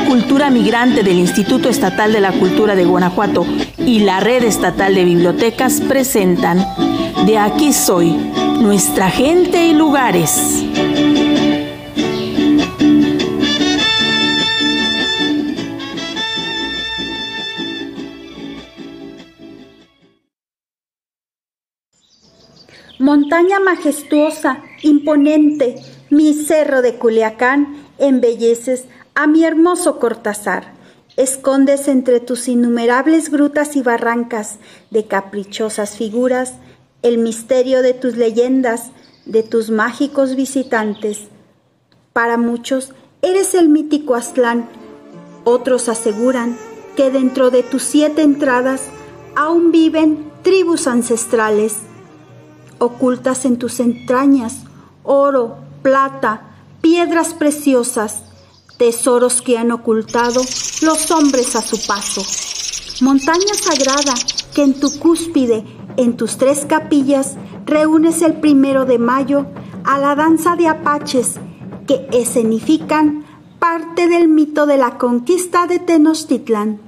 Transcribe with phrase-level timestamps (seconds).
[0.00, 3.46] Cultura Migrante del Instituto Estatal de la Cultura de Guanajuato
[3.78, 6.64] y la Red Estatal de Bibliotecas presentan
[7.26, 8.12] De aquí soy,
[8.60, 10.64] nuestra gente y lugares.
[22.98, 25.76] Montaña majestuosa, imponente,
[26.10, 30.74] mi cerro de Culiacán, embelleces a mi hermoso Cortázar.
[31.16, 34.58] Escondes entre tus innumerables grutas y barrancas
[34.90, 36.54] de caprichosas figuras
[37.02, 38.90] el misterio de tus leyendas,
[39.26, 41.28] de tus mágicos visitantes.
[42.12, 44.68] Para muchos eres el mítico Aztlán.
[45.44, 46.56] Otros aseguran
[46.96, 48.82] que dentro de tus siete entradas
[49.36, 51.76] aún viven tribus ancestrales
[52.78, 54.62] ocultas en tus entrañas,
[55.02, 56.42] oro, plata,
[56.80, 58.22] piedras preciosas,
[58.76, 60.42] tesoros que han ocultado
[60.82, 62.22] los hombres a su paso.
[63.00, 64.14] Montaña sagrada
[64.54, 65.64] que en tu cúspide,
[65.96, 67.36] en tus tres capillas,
[67.66, 69.46] reúnes el primero de mayo
[69.84, 71.34] a la danza de apaches
[71.86, 73.24] que escenifican
[73.58, 76.80] parte del mito de la conquista de Tenochtitlan,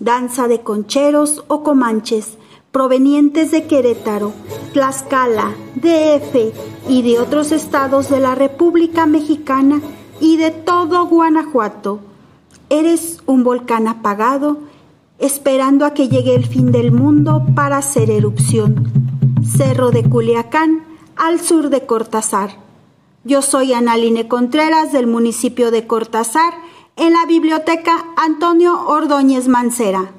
[0.00, 2.38] danza de concheros o comanches,
[2.70, 4.32] provenientes de Querétaro,
[4.72, 6.54] Tlaxcala, DF
[6.88, 9.80] y de otros estados de la República Mexicana
[10.22, 11.98] y de todo Guanajuato.
[12.70, 14.58] Eres un volcán apagado,
[15.18, 18.88] esperando a que llegue el fin del mundo para hacer erupción.
[19.44, 20.84] Cerro de Culiacán,
[21.16, 22.56] al sur de Cortázar.
[23.24, 26.54] Yo soy Analine Contreras del municipio de Cortázar,
[26.94, 30.12] en la biblioteca Antonio Ordóñez Mancera.